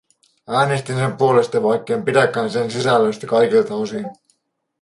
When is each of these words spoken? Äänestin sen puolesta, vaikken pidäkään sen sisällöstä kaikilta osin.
Äänestin 0.47 0.95
sen 0.97 1.17
puolesta, 1.17 1.63
vaikken 1.63 2.05
pidäkään 2.05 2.49
sen 2.51 2.71
sisällöstä 2.71 3.27
kaikilta 3.27 3.75
osin. 3.75 4.05